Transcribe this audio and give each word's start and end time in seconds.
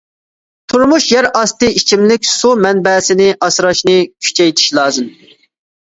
تۇرمۇش 0.71 1.05
يەر 1.15 1.27
ئاستى 1.41 1.69
ئىچىملىك 1.81 2.25
سۇ 2.31 2.53
مەنبەسىنى 2.65 3.29
ئاسراشنى 3.49 3.99
كۈچەيتىش 4.13 4.73
لازىم. 4.79 5.17